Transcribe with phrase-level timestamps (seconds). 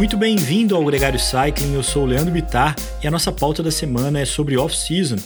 [0.00, 3.70] Muito bem-vindo ao Gregário Cycling, eu sou o Leandro Bitar e a nossa pauta da
[3.70, 5.16] semana é sobre off-season.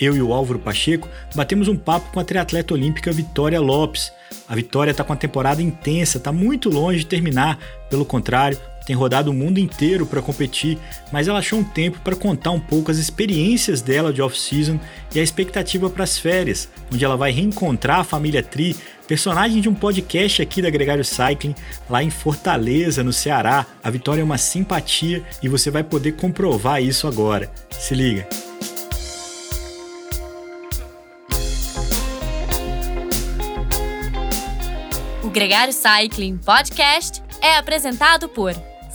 [0.00, 4.12] Eu e o Álvaro Pacheco batemos um papo com a triatleta olímpica Vitória Lopes.
[4.48, 8.94] A Vitória está com a temporada intensa, está muito longe de terminar, pelo contrário, tem
[8.94, 10.78] rodado o mundo inteiro para competir,
[11.10, 14.78] mas ela achou um tempo para contar um pouco as experiências dela de off-season
[15.14, 18.76] e a expectativa para as férias, onde ela vai reencontrar a família Tri,
[19.08, 21.54] personagem de um podcast aqui da Gregário Cycling,
[21.88, 23.66] lá em Fortaleza, no Ceará.
[23.82, 27.50] A Vitória é uma simpatia e você vai poder comprovar isso agora.
[27.70, 28.26] Se liga!
[35.22, 38.54] O Gregário Cycling Podcast é apresentado por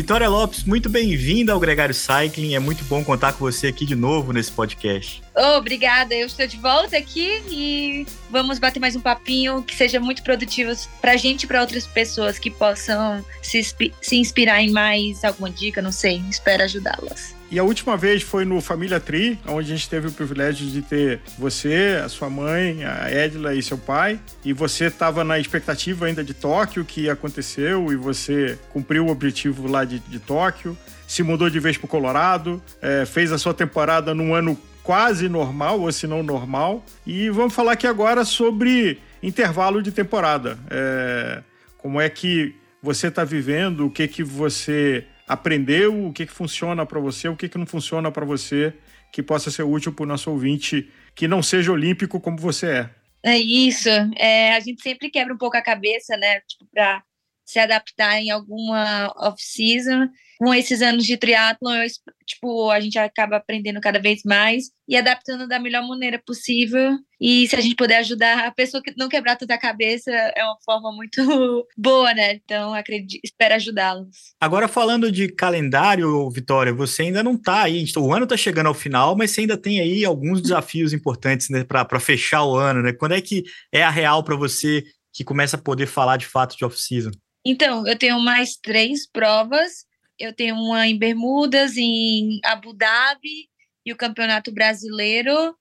[0.00, 2.54] Vitória Lopes, muito bem-vinda ao Gregário Cycling.
[2.54, 5.22] É muito bom contar com você aqui de novo nesse podcast.
[5.58, 10.22] Obrigada, eu estou de volta aqui e vamos bater mais um papinho que seja muito
[10.22, 15.22] produtivo para a gente e para outras pessoas que possam se, se inspirar em mais
[15.22, 17.38] alguma dica, não sei, espero ajudá-las.
[17.50, 20.82] E a última vez foi no Família Tri, onde a gente teve o privilégio de
[20.82, 24.20] ter você, a sua mãe, a Edla e seu pai.
[24.44, 29.66] E você estava na expectativa ainda de Tóquio, que aconteceu, e você cumpriu o objetivo
[29.66, 30.78] lá de, de Tóquio.
[31.08, 35.28] Se mudou de vez para o Colorado, é, fez a sua temporada num ano quase
[35.28, 36.84] normal, ou se não normal.
[37.04, 40.56] E vamos falar aqui agora sobre intervalo de temporada.
[40.70, 41.42] É,
[41.78, 46.84] como é que você está vivendo, o que, que você aprendeu, o que, que funciona
[46.84, 48.74] para você, o que, que não funciona para você,
[49.12, 52.90] que possa ser útil para o nosso ouvinte que não seja olímpico como você é.
[53.22, 53.88] É isso.
[54.16, 56.40] É, a gente sempre quebra um pouco a cabeça, né?
[56.40, 57.02] Tipo, para
[57.50, 60.08] se adaptar em alguma off-season
[60.40, 61.86] com esses anos de triatlon, eu,
[62.24, 66.96] tipo, a gente acaba aprendendo cada vez mais e adaptando da melhor maneira possível.
[67.20, 70.42] E se a gente puder ajudar a pessoa que não quebrar toda a cabeça, é
[70.42, 71.20] uma forma muito
[71.76, 72.36] boa, né?
[72.36, 74.16] Então, acredito, espero ajudá-los.
[74.40, 77.84] Agora, falando de calendário, Vitória, você ainda não está aí.
[77.98, 81.64] O ano está chegando ao final, mas você ainda tem aí alguns desafios importantes né,
[81.64, 82.94] para fechar o ano, né?
[82.94, 86.56] Quando é que é a real para você que começa a poder falar de fato
[86.56, 87.10] de off-season?
[87.44, 89.88] Então, eu tenho mais três provas
[90.20, 93.48] eu tenho uma em Bermudas, em Abu Dhabi
[93.84, 95.56] e o Campeonato Brasileiro.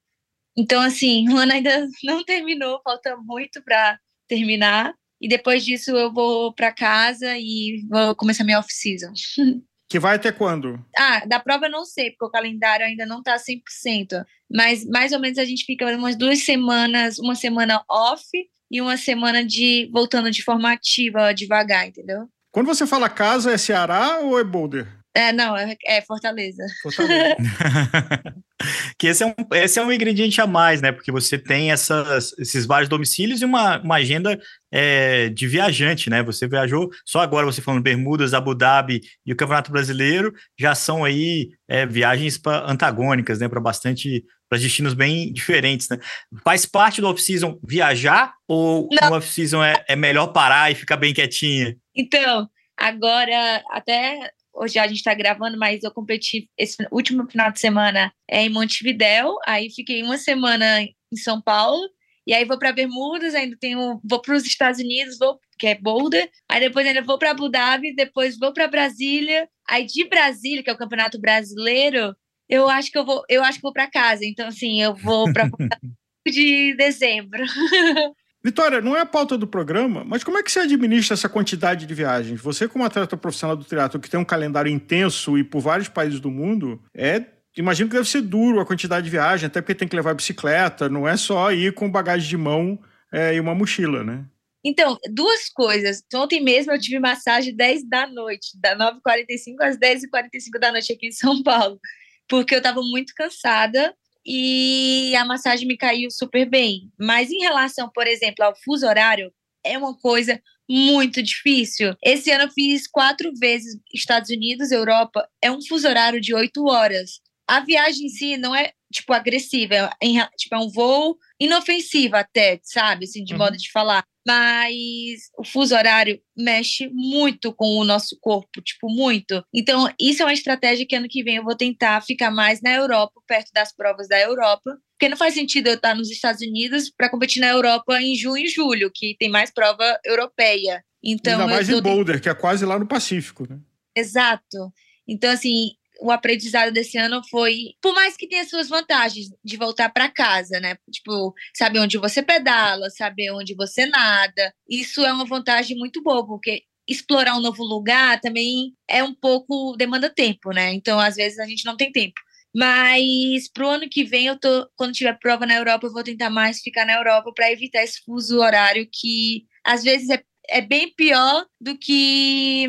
[0.56, 3.98] Então, assim, o ano ainda não terminou, falta muito para
[4.28, 4.94] terminar.
[5.22, 9.14] E depois disso eu vou para casa e vou começar minha off-season.
[9.92, 10.86] Que vai até quando?
[10.96, 14.24] Ah, da prova eu não sei, porque o calendário ainda não está 100%.
[14.48, 18.22] Mas mais ou menos a gente fica umas duas semanas, uma semana off
[18.70, 22.30] e uma semana de voltando de forma ativa, devagar, entendeu?
[22.52, 24.88] Quando você fala casa, é Ceará ou é Boulder?
[25.14, 26.66] É, não, é, é Fortaleza.
[26.82, 27.36] Fortaleza.
[28.98, 30.92] que esse é, um, esse é um ingrediente a mais, né?
[30.92, 34.40] Porque você tem essas, esses vários domicílios e uma, uma agenda
[34.72, 36.22] é, de viajante, né?
[36.24, 41.04] Você viajou, só agora você falando Bermudas, Abu Dhabi e o Campeonato Brasileiro, já são
[41.04, 43.48] aí é, viagens pra, antagônicas, né?
[43.48, 45.98] Para bastante, para destinos bem diferentes, né?
[46.44, 49.10] Faz parte do off-season viajar ou Não.
[49.10, 51.76] no off-season é, é melhor parar e ficar bem quietinha?
[51.96, 52.48] Então,
[52.78, 58.12] agora até hoje a gente está gravando, mas eu competi esse último final de semana
[58.30, 61.82] é em Montevidéu, aí fiquei uma semana em São Paulo,
[62.28, 65.76] e aí vou para Bermudas, ainda tenho, vou para os Estados Unidos, vou que é
[65.76, 70.64] Boulder, aí depois ainda vou para Abu Dhabi, depois vou para Brasília, aí de Brasília,
[70.64, 72.16] que é o Campeonato Brasileiro,
[72.48, 75.32] eu acho que eu vou, eu acho que vou para casa, então assim, eu vou
[75.32, 75.50] para
[76.28, 77.44] de dezembro.
[78.44, 81.86] Vitória, não é a pauta do programa, mas como é que você administra essa quantidade
[81.86, 82.40] de viagens?
[82.40, 86.22] Você, como atleta profissional do triatlo que tem um calendário intenso e por vários países
[86.22, 87.26] do mundo, é
[87.58, 90.88] imagino que deve ser duro a quantidade de viagem, até porque tem que levar bicicleta,
[90.88, 92.80] não é só ir com bagagem de mão
[93.12, 94.26] é, e uma mochila, né?
[94.64, 96.04] Então, duas coisas.
[96.14, 101.08] Ontem mesmo eu tive massagem 10 da noite, da 9h45 às 10h45 da noite aqui
[101.08, 101.80] em São Paulo,
[102.28, 103.94] porque eu estava muito cansada
[104.32, 106.92] e a massagem me caiu super bem.
[107.00, 109.34] Mas em relação, por exemplo, ao fuso horário,
[109.66, 110.40] é uma coisa
[110.70, 111.96] muito difícil.
[112.04, 116.64] Esse ano eu fiz quatro vezes Estados Unidos, Europa, é um fuso horário de oito
[116.68, 117.20] horas.
[117.48, 122.60] A viagem em si não é, tipo, agressiva, é, tipo, é um voo inofensivo até,
[122.62, 123.40] sabe, assim, de uhum.
[123.40, 124.04] modo de falar.
[124.30, 129.44] Mas o fuso horário mexe muito com o nosso corpo, tipo, muito.
[129.52, 132.72] Então, isso é uma estratégia que ano que vem eu vou tentar ficar mais na
[132.72, 136.92] Europa, perto das provas da Europa, porque não faz sentido eu estar nos Estados Unidos
[136.96, 140.84] para competir na Europa em junho e julho, que tem mais prova europeia.
[141.04, 143.58] Então, Ainda mais em Boulder, que é quase lá no Pacífico, né?
[143.96, 144.72] Exato.
[145.08, 149.90] Então, assim, o aprendizado desse ano foi, por mais que tenha suas vantagens de voltar
[149.90, 150.76] para casa, né?
[150.92, 154.54] Tipo, saber onde você pedala, saber onde você nada.
[154.68, 159.76] Isso é uma vantagem muito boa, porque explorar um novo lugar também é um pouco
[159.78, 160.74] demanda tempo, né?
[160.74, 162.20] Então, às vezes a gente não tem tempo.
[162.56, 166.30] Mas pro ano que vem, eu tô, quando tiver prova na Europa, eu vou tentar
[166.32, 170.92] mais ficar na Europa para evitar esse fuso horário que às vezes é, é bem
[170.96, 172.68] pior do que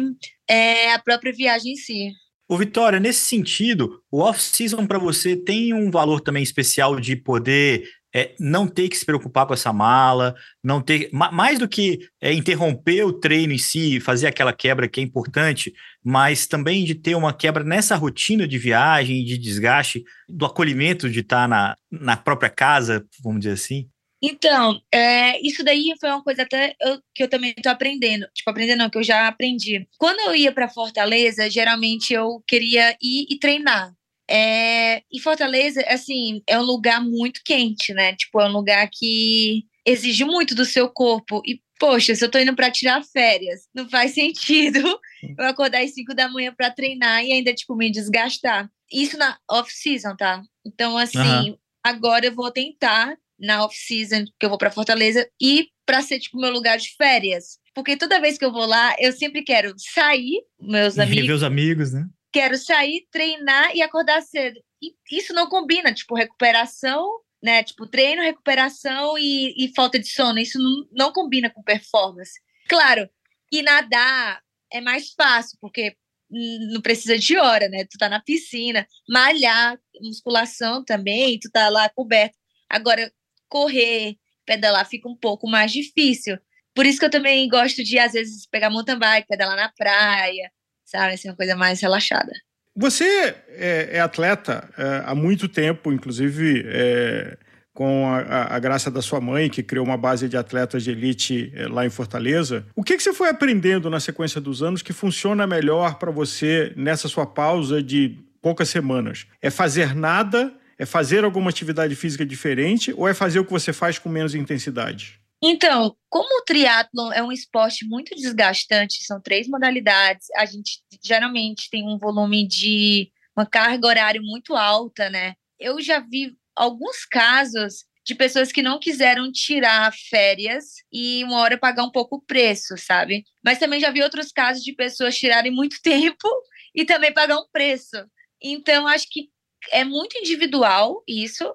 [0.49, 2.13] é, a própria viagem em si.
[2.51, 7.85] O Vitória, nesse sentido, o off-season para você tem um valor também especial de poder
[8.13, 12.33] é, não ter que se preocupar com essa mala, não ter mais do que é,
[12.33, 17.15] interromper o treino em si, fazer aquela quebra que é importante, mas também de ter
[17.15, 22.51] uma quebra nessa rotina de viagem, de desgaste, do acolhimento de estar na, na própria
[22.51, 23.89] casa, vamos dizer assim.
[24.23, 28.27] Então, é, isso daí foi uma coisa até eu, que eu também estou aprendendo.
[28.35, 29.89] Tipo, aprendendo não, que eu já aprendi.
[29.99, 33.95] Quando eu ia para Fortaleza, geralmente eu queria ir e treinar.
[34.29, 38.15] É, e Fortaleza, assim, é um lugar muito quente, né?
[38.15, 41.43] Tipo, é um lugar que exige muito do seu corpo.
[41.47, 45.01] E, poxa, se eu tô indo para tirar férias, não faz sentido
[45.39, 48.71] eu acordar às 5 da manhã para treinar e ainda, tipo, me desgastar.
[48.93, 50.43] Isso na off-season, tá?
[50.65, 51.59] Então, assim, uhum.
[51.83, 56.39] agora eu vou tentar na off-season, que eu vou para Fortaleza, e para ser tipo
[56.39, 57.59] meu lugar de férias.
[57.75, 61.37] Porque toda vez que eu vou lá, eu sempre quero sair, meus e amigos.
[61.37, 62.07] os amigos, né?
[62.33, 64.61] Quero sair, treinar e acordar cedo.
[64.83, 67.07] E isso não combina, tipo, recuperação,
[67.43, 67.63] né?
[67.63, 70.39] Tipo, treino, recuperação e, e falta de sono.
[70.39, 72.39] Isso não, não combina com performance.
[72.69, 73.09] Claro,
[73.51, 74.41] e nadar
[74.73, 75.97] é mais fácil, porque
[76.31, 77.85] não precisa de hora, né?
[77.85, 82.39] Tu tá na piscina, malhar, musculação também, tu tá lá coberto.
[82.69, 83.13] Agora,
[83.51, 84.17] correr,
[84.47, 86.39] pedalar fica um pouco mais difícil.
[86.75, 90.51] Por isso que eu também gosto de, às vezes, pegar mountain bike, pedalar na praia,
[90.85, 91.15] sabe?
[91.15, 92.33] Assim, uma coisa mais relaxada.
[92.77, 93.05] Você
[93.49, 97.37] é, é atleta é, há muito tempo, inclusive é,
[97.75, 101.53] com a, a, graça da sua mãe, que criou uma base de atletas de elite
[101.55, 102.65] é, lá em Fortaleza.
[102.75, 106.73] O que, que você foi aprendendo na sequência dos anos que funciona melhor para você
[106.77, 109.27] nessa sua pausa de poucas semanas?
[109.43, 113.71] É fazer nada é fazer alguma atividade física diferente ou é fazer o que você
[113.71, 115.21] faz com menos intensidade?
[115.43, 121.69] Então, como o triatlon é um esporte muito desgastante, são três modalidades, a gente geralmente
[121.71, 125.35] tem um volume de uma carga horária muito alta, né?
[125.59, 131.59] Eu já vi alguns casos de pessoas que não quiseram tirar férias e uma hora
[131.59, 133.23] pagar um pouco o preço, sabe?
[133.45, 136.27] Mas também já vi outros casos de pessoas tirarem muito tempo
[136.75, 137.97] e também pagar um preço.
[138.43, 139.29] Então, acho que
[139.71, 141.55] é muito individual isso.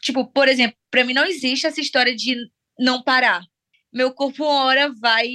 [0.00, 2.36] Tipo, por exemplo, para mim não existe essa história de
[2.78, 3.42] não parar.
[3.92, 5.28] Meu corpo uma hora vai,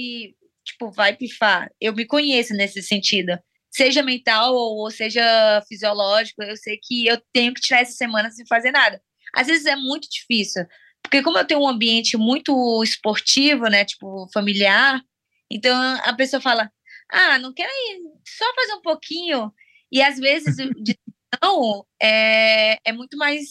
[0.64, 1.70] tipo, vai pifar.
[1.80, 3.38] Eu me conheço nesse sentido.
[3.70, 5.22] Seja mental ou seja
[5.68, 9.02] fisiológico, eu sei que eu tenho que tirar essa semana sem fazer nada.
[9.34, 10.64] Às vezes é muito difícil,
[11.02, 15.00] porque como eu tenho um ambiente muito esportivo, né, tipo, familiar,
[15.50, 16.70] então a pessoa fala:
[17.10, 19.52] "Ah, não quero ir, só fazer um pouquinho".
[19.90, 20.96] E às vezes de
[21.40, 23.44] não, é, é muito mais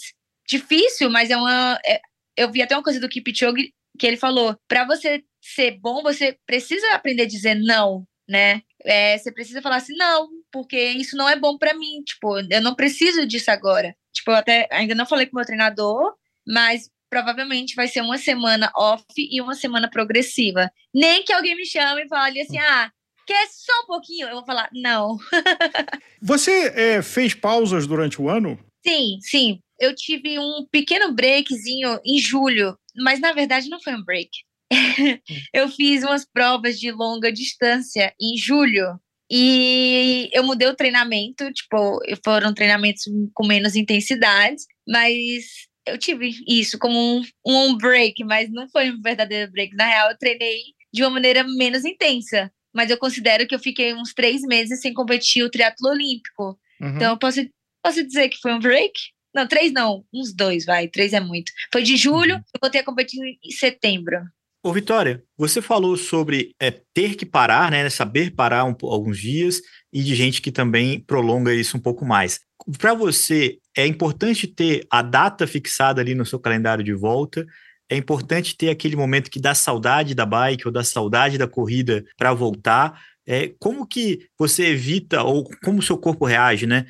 [0.48, 1.80] difícil, mas é uma.
[1.86, 2.02] É,
[2.38, 6.38] eu vi até uma coisa do Kipchoge que ele falou: para você ser bom, você
[6.46, 8.62] precisa aprender a dizer não, né?
[8.84, 12.04] É, você precisa falar assim, não, porque isso não é bom para mim.
[12.06, 13.96] Tipo, eu não preciso disso agora.
[14.14, 16.14] Tipo, eu até ainda não falei com o meu treinador,
[16.48, 20.72] mas provavelmente vai ser uma semana off e uma semana progressiva.
[20.94, 22.92] Nem que alguém me chame e fale assim, ah,
[23.26, 24.28] quer só um pouquinho?
[24.28, 25.18] Eu vou falar, não.
[26.22, 28.60] Você é, fez pausas durante o ano?
[28.86, 29.60] Sim, sim.
[29.80, 34.30] Eu tive um pequeno breakzinho em julho, mas na verdade não foi um break.
[35.54, 39.00] eu fiz umas provas de longa distância em julho
[39.30, 45.46] e eu mudei o treinamento, tipo, foram treinamentos com menos intensidade, mas
[45.86, 49.76] eu tive isso como um, um break, mas não foi um verdadeiro break.
[49.76, 50.62] Na real, eu treinei
[50.94, 54.94] de uma maneira menos intensa mas eu considero que eu fiquei uns três meses sem
[54.94, 56.60] competir o triatlo olímpico.
[56.80, 56.96] Uhum.
[56.96, 57.42] Então eu posso,
[57.84, 58.94] posso dizer que foi um break?
[59.34, 61.52] Não, três não, uns dois, vai, três é muito.
[61.72, 62.42] Foi de julho, uhum.
[62.54, 64.20] eu voltei a competir em setembro.
[64.64, 67.90] Ô, Vitória, você falou sobre é, ter que parar, né?
[67.90, 69.60] Saber parar um, alguns dias
[69.92, 72.40] e de gente que também prolonga isso um pouco mais.
[72.78, 77.44] Para você, é importante ter a data fixada ali no seu calendário de volta
[77.92, 82.06] é importante ter aquele momento que dá saudade da bike ou dá saudade da corrida
[82.18, 83.04] para voltar.
[83.28, 86.86] É, como que você evita ou como o seu corpo reage, né,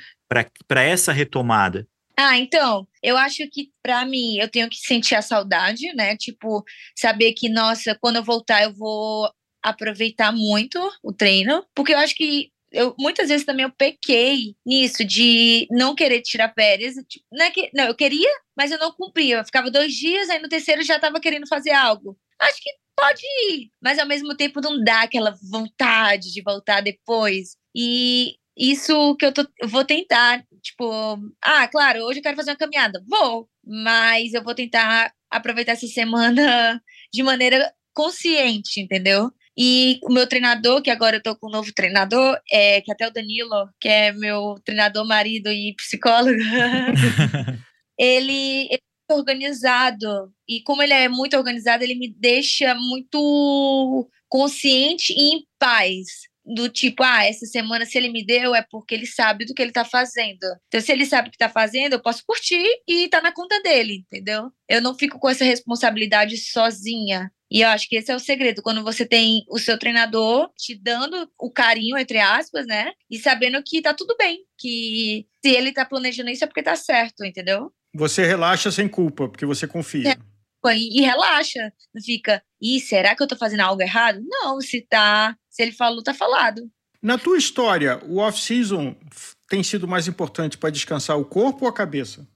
[0.68, 1.88] para essa retomada?
[2.16, 6.16] Ah, então, eu acho que para mim eu tenho que sentir a saudade, né?
[6.16, 6.64] Tipo,
[6.96, 9.28] saber que, nossa, quando eu voltar eu vou
[9.64, 15.04] aproveitar muito o treino, porque eu acho que eu muitas vezes também eu pequei nisso
[15.04, 16.96] de não querer tirar férias.
[17.08, 18.30] Tipo, não, é que, não, eu queria,
[18.62, 19.38] mas eu não cumpria.
[19.38, 22.16] Eu ficava dois dias, aí no terceiro já estava querendo fazer algo.
[22.40, 27.58] Acho que pode ir, mas ao mesmo tempo não dá aquela vontade de voltar depois.
[27.76, 32.52] E isso que eu, tô, eu vou tentar, tipo, ah, claro, hoje eu quero fazer
[32.52, 33.04] uma caminhada.
[33.10, 36.80] Vou, mas eu vou tentar aproveitar essa semana
[37.12, 39.32] de maneira consciente, entendeu?
[39.58, 43.08] E o meu treinador, que agora eu tô com um novo treinador, é, que até
[43.08, 46.38] o Danilo, que é meu treinador, marido e psicólogo,
[48.02, 50.34] ele, ele é organizado.
[50.48, 56.68] E como ele é muito organizado, ele me deixa muito consciente e em paz do
[56.70, 59.72] tipo, ah, essa semana se ele me deu é porque ele sabe do que ele
[59.72, 60.44] tá fazendo.
[60.68, 63.62] Então, se ele sabe o que tá fazendo, eu posso curtir e tá na conta
[63.62, 64.52] dele, entendeu?
[64.68, 67.32] Eu não fico com essa responsabilidade sozinha.
[67.50, 70.74] E eu acho que esse é o segredo, quando você tem o seu treinador te
[70.74, 72.92] dando o carinho, entre aspas, né?
[73.10, 76.76] E sabendo que tá tudo bem, que se ele tá planejando isso é porque tá
[76.76, 77.72] certo, entendeu?
[77.94, 80.12] Você relaxa sem culpa, porque você confia.
[80.12, 84.22] É, e, relaxa, não fica, e será que eu tô fazendo algo errado?
[84.28, 86.70] Não, se tá, se ele falou, tá falado.
[87.02, 88.96] Na tua história, o off-season
[89.50, 92.28] tem sido mais importante para descansar o corpo ou a cabeça?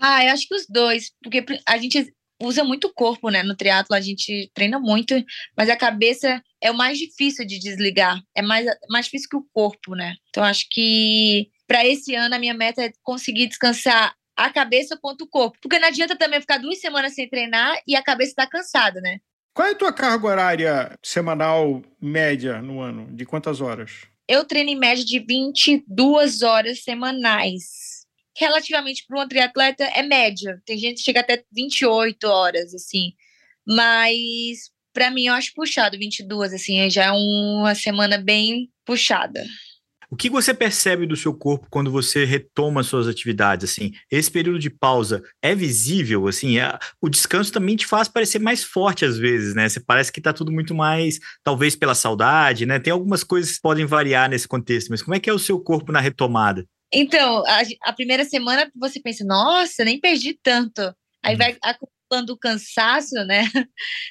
[0.00, 3.42] Ah, eu acho que os dois, porque a gente usa muito o corpo, né?
[3.42, 5.14] No triatlo a gente treina muito,
[5.56, 8.20] mas a cabeça é o mais difícil de desligar.
[8.34, 10.16] É mais, mais difícil que o corpo, né?
[10.30, 15.22] Então acho que para esse ano a minha meta é conseguir descansar a cabeça quanto
[15.22, 15.58] o corpo.
[15.60, 19.18] Porque não adianta também ficar duas semanas sem treinar e a cabeça tá cansada, né?
[19.52, 23.06] Qual é a tua carga horária semanal média no ano?
[23.14, 24.06] De quantas horas?
[24.26, 27.94] Eu treino em média de 22 horas semanais
[28.36, 30.60] relativamente para um triatleta é média.
[30.66, 33.12] Tem gente que chega até 28 horas, assim.
[33.66, 39.44] Mas para mim eu acho puxado 22, assim, já é uma semana bem puxada.
[40.14, 43.68] O que você percebe do seu corpo quando você retoma suas atividades?
[43.68, 46.28] Assim, esse período de pausa é visível?
[46.28, 49.68] Assim, é, o descanso também te faz parecer mais forte às vezes, né?
[49.68, 52.78] Você parece que está tudo muito mais, talvez pela saudade, né?
[52.78, 55.58] Tem algumas coisas que podem variar nesse contexto, mas como é que é o seu
[55.58, 56.64] corpo na retomada?
[56.92, 60.94] Então, a, a, primeira semana você pensa, nossa, nem perdi tanto.
[61.24, 61.38] Aí hum.
[61.38, 63.42] vai acumulando o cansaço, né?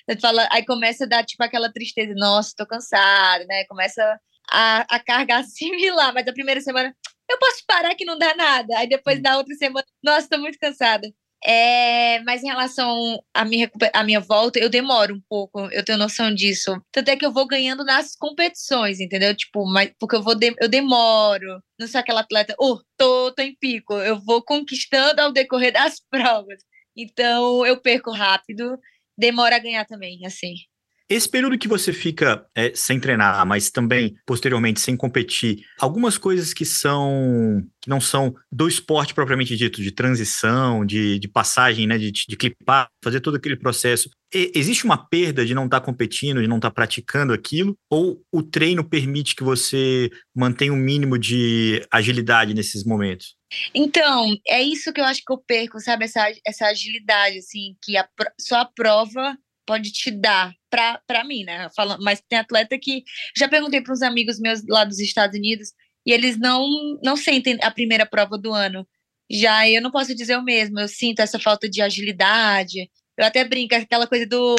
[0.09, 3.63] Você fala, aí começa a dar tipo aquela tristeza, nossa, tô cansado, né?
[3.69, 4.19] Começa
[4.49, 6.95] a, a carga assimilar, mas a primeira semana,
[7.29, 8.77] eu posso parar que não dá nada.
[8.77, 9.21] Aí depois hum.
[9.21, 11.07] da outra semana, nossa, tô muito cansada.
[11.45, 15.97] É, mas em relação à minha, à minha volta, eu demoro um pouco, eu tenho
[15.97, 16.81] noção disso.
[16.89, 19.35] Tanto é que eu vou ganhando nas competições, entendeu?
[19.35, 21.61] Tipo, mas, porque eu vou de, eu demoro.
[21.77, 23.93] Não sou aquela atleta, oh, tô, tô em pico.
[23.95, 26.63] Eu vou conquistando ao decorrer das provas.
[26.95, 28.77] Então, eu perco rápido,
[29.17, 30.53] demora a ganhar também, assim.
[31.09, 36.53] Esse período que você fica é, sem treinar, mas também posteriormente sem competir, algumas coisas
[36.53, 41.97] que são que não são do esporte propriamente dito, de transição, de, de passagem, né,
[41.97, 44.09] de, de clipar, fazer todo aquele processo.
[44.33, 47.77] Existe uma perda de não estar tá competindo, de não estar tá praticando aquilo?
[47.89, 53.35] Ou o treino permite que você mantenha um mínimo de agilidade nesses momentos?
[53.75, 56.05] Então, é isso que eu acho que eu perco, sabe?
[56.05, 58.07] Essa, essa agilidade, assim, que a,
[58.39, 61.69] só a prova pode te dar para mim, né?
[61.75, 63.03] Falando, mas tem atleta que
[63.35, 65.73] já perguntei para uns amigos meus lá dos Estados Unidos
[66.05, 66.67] e eles não
[67.03, 68.87] não sentem a primeira prova do ano.
[69.31, 72.89] Já eu não posso dizer o mesmo, eu sinto essa falta de agilidade.
[73.17, 74.55] Eu até brinco aquela coisa do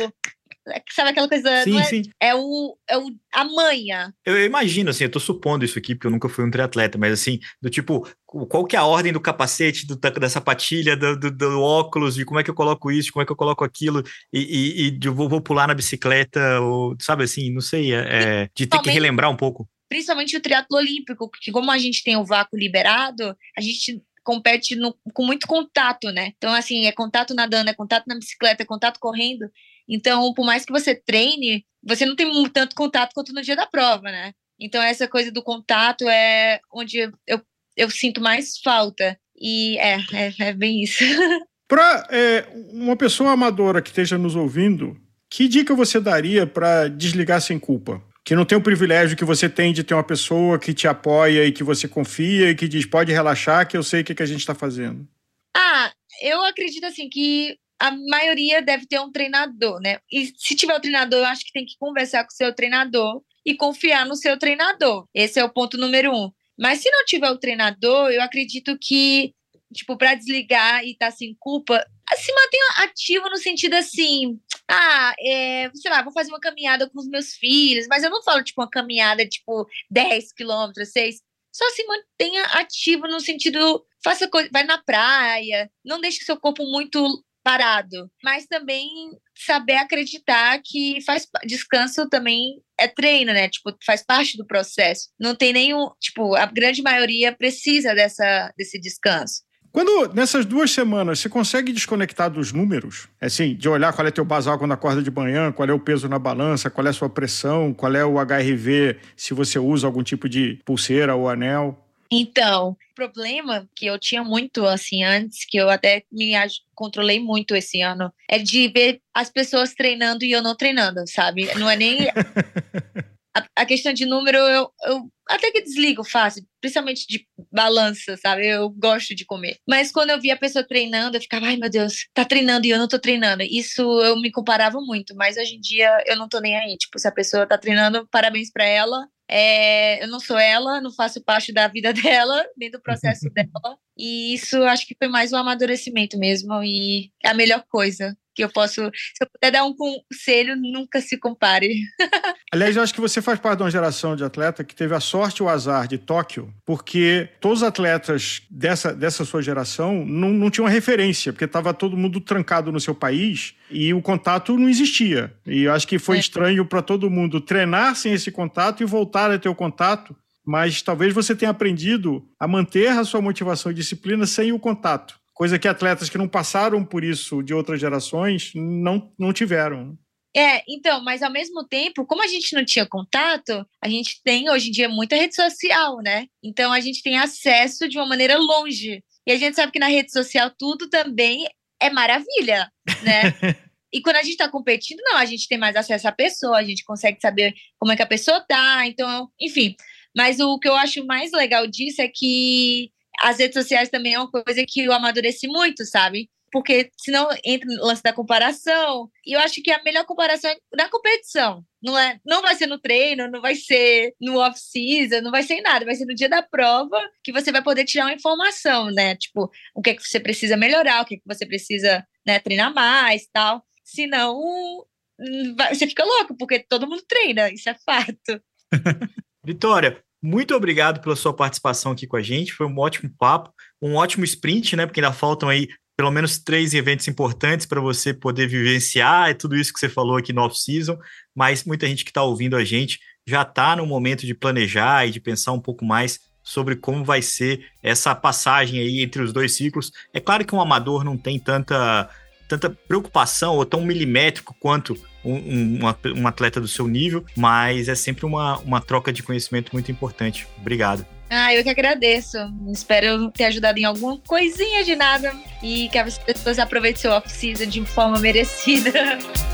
[0.91, 1.63] Sabe aquela coisa.
[1.63, 2.03] Sim, é, sim.
[2.21, 4.15] É, o, é o, a manha.
[4.25, 6.97] Eu, eu, imagino, assim, eu tô supondo isso aqui, porque eu nunca fui um triatleta,
[6.97, 11.19] mas assim, do tipo, qual que é a ordem do capacete, do, da sapatilha, do,
[11.19, 13.63] do, do, óculos, de como é que eu coloco isso, como é que eu coloco
[13.63, 14.03] aquilo,
[14.33, 17.99] e, e, e eu vou, vou, pular na bicicleta, ou, sabe assim, não sei, é,
[17.99, 19.69] é de ter que relembrar um pouco.
[19.89, 24.75] Principalmente o triatlo olímpico, porque como a gente tem o vácuo liberado, a gente compete
[24.75, 26.33] no, com muito contato, né?
[26.37, 29.49] Então, assim, é contato nadando, é contato na bicicleta, é contato correndo.
[29.89, 33.67] Então, por mais que você treine, você não tem tanto contato quanto no dia da
[33.67, 34.33] prova, né?
[34.59, 37.41] Então, essa coisa do contato é onde eu,
[37.77, 39.19] eu sinto mais falta.
[39.37, 41.05] E é, é, é bem isso.
[41.69, 44.97] Para é, uma pessoa amadora que esteja nos ouvindo,
[45.31, 48.03] que dica você daria para desligar sem culpa?
[48.25, 51.45] Que não tem o privilégio que você tem de ter uma pessoa que te apoia
[51.45, 54.23] e que você confia e que diz: pode relaxar, que eu sei o que, que
[54.23, 55.07] a gente está fazendo.
[55.55, 59.99] Ah, eu acredito assim que a maioria deve ter um treinador, né?
[60.11, 62.55] E se tiver o um treinador, eu acho que tem que conversar com o seu
[62.55, 65.07] treinador e confiar no seu treinador.
[65.13, 66.31] Esse é o ponto número um.
[66.59, 69.35] Mas se não tiver o treinador, eu acredito que,
[69.73, 71.85] tipo, para desligar e estar tá sem culpa,
[72.17, 74.39] se mantenha ativo no sentido assim,
[74.71, 78.23] ah, é, sei lá, vou fazer uma caminhada com os meus filhos, mas eu não
[78.23, 81.21] falo, tipo, uma caminhada, tipo, 10 quilômetros, 6,
[81.53, 86.65] só se mantenha ativo no sentido, faça coisa, vai na praia, não deixe seu corpo
[86.65, 88.89] muito parado, mas também
[89.37, 93.49] saber acreditar que faz descanso também é treino, né?
[93.51, 95.11] Tipo, faz parte do processo.
[95.21, 99.43] Não tem nenhum, tipo, a grande maioria precisa dessa desse descanso.
[99.75, 104.25] Quando nessas duas semanas você consegue desconectar dos números, assim, de olhar qual é teu
[104.25, 107.11] basal quando acorda de manhã, qual é o peso na balança, qual é a sua
[107.11, 111.77] pressão, qual é o HRV, se você usa algum tipo de pulseira ou anel,
[112.09, 116.33] então, o problema que eu tinha muito assim antes, que eu até me
[116.73, 121.53] controlei muito esse ano, é de ver as pessoas treinando e eu não treinando, sabe?
[121.57, 121.99] Não é nem
[123.57, 128.47] a, questão de número, eu, eu até que desligo fácil, principalmente de balança, sabe?
[128.47, 129.59] Eu gosto de comer.
[129.69, 132.71] Mas quando eu via a pessoa treinando, eu ficava, ai meu Deus, tá treinando e
[132.71, 133.43] eu não tô treinando.
[133.43, 136.77] Isso eu me comparava muito, mas hoje em dia eu não tô nem aí.
[136.77, 139.09] Tipo, se a pessoa tá treinando, parabéns para ela.
[139.29, 143.79] É, eu não sou ela, não faço parte da vida dela, nem do processo dela.
[143.97, 146.63] E isso acho que foi mais um amadurecimento mesmo.
[146.63, 148.75] E é a melhor coisa que eu posso.
[148.75, 151.75] Se eu puder dar um conselho, nunca se compare.
[152.53, 155.01] Aliás, eu acho que você faz parte de uma geração de atleta que teve a
[155.01, 160.31] sorte e o azar de Tóquio, porque todos os atletas dessa, dessa sua geração não,
[160.31, 164.69] não tinham referência, porque estava todo mundo trancado no seu país e o contato não
[164.69, 165.33] existia.
[165.47, 166.21] E eu acho que foi é.
[166.21, 170.15] estranho para todo mundo treinar sem esse contato e voltar a ter o contato.
[170.47, 175.19] Mas talvez você tenha aprendido a manter a sua motivação e disciplina sem o contato
[175.35, 179.99] coisa que atletas que não passaram por isso de outras gerações não, não tiveram.
[180.37, 184.51] É, então, mas ao mesmo tempo, como a gente não tinha contato, a gente tem
[184.51, 186.27] hoje em dia muita rede social, né?
[186.43, 189.03] Então a gente tem acesso de uma maneira longe.
[189.27, 191.47] E a gente sabe que na rede social tudo também
[191.81, 192.71] é maravilha,
[193.03, 193.23] né?
[193.93, 196.65] e quando a gente está competindo, não, a gente tem mais acesso à pessoa, a
[196.65, 199.77] gente consegue saber como é que a pessoa tá, então, enfim.
[200.17, 204.19] Mas o que eu acho mais legal disso é que as redes sociais também é
[204.19, 206.31] uma coisa que eu amadureci muito, sabe?
[206.53, 209.11] Porque senão entra no lance da comparação.
[209.27, 211.65] E eu acho que a melhor comparação é na competição.
[211.83, 215.55] Não, é, não vai ser no treino, não vai ser no off-season, não vai ser
[215.55, 215.85] em nada.
[215.85, 219.17] Vai ser no dia da prova que você vai poder tirar uma informação, né?
[219.17, 222.39] Tipo, o que é que você precisa melhorar, o que é que você precisa né,
[222.39, 223.65] treinar mais tal.
[223.83, 228.41] Senão, hum, você fica louco, porque todo mundo treina, isso é fato.
[229.45, 232.55] Vitória, muito obrigado pela sua participação aqui com a gente.
[232.55, 234.87] Foi um ótimo papo, um ótimo sprint, né?
[234.87, 239.55] Porque ainda faltam aí pelo menos três eventos importantes para você poder vivenciar e tudo
[239.55, 240.99] isso que você falou aqui no off-season.
[241.37, 245.11] Mas muita gente que está ouvindo a gente já está no momento de planejar e
[245.11, 249.53] de pensar um pouco mais sobre como vai ser essa passagem aí entre os dois
[249.53, 249.93] ciclos.
[250.15, 252.09] É claro que um amador não tem tanta,
[252.49, 255.79] tanta preocupação ou tão milimétrico quanto um, um,
[256.17, 260.47] um, atleta do seu nível, mas é sempre uma, uma troca de conhecimento muito importante.
[260.59, 261.07] Obrigado.
[261.31, 262.37] Ah, eu que agradeço.
[262.71, 267.67] Espero ter ajudado em alguma coisinha de nada e que as pessoas aproveitem seu off-season
[267.67, 268.93] de forma merecida.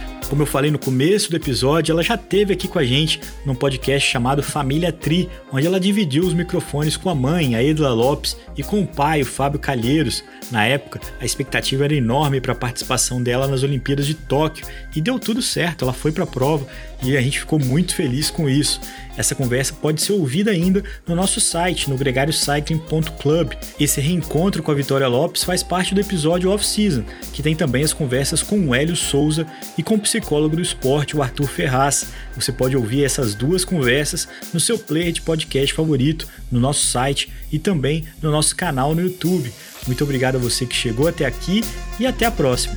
[0.31, 3.53] como eu falei no começo do episódio, ela já teve aqui com a gente num
[3.53, 8.37] podcast chamado Família Tri, onde ela dividiu os microfones com a mãe, a Edla Lopes,
[8.55, 10.23] e com o pai, o Fábio Calheiros.
[10.49, 14.65] Na época, a expectativa era enorme para a participação dela nas Olimpíadas de Tóquio
[14.95, 16.65] e deu tudo certo, ela foi para a prova
[17.03, 18.79] e a gente ficou muito feliz com isso.
[19.17, 23.53] Essa conversa pode ser ouvida ainda no nosso site, no gregariocycling.club.
[23.79, 27.93] Esse reencontro com a Vitória Lopes faz parte do episódio Off-Season, que tem também as
[27.93, 29.45] conversas com o Hélio Souza
[29.77, 32.07] e com o psicólogo do esporte, o Arthur Ferraz.
[32.35, 37.31] Você pode ouvir essas duas conversas no seu player de podcast favorito, no nosso site
[37.51, 39.51] e também no nosso canal no YouTube.
[39.87, 41.63] Muito obrigado a você que chegou até aqui
[41.99, 42.75] e até a próxima.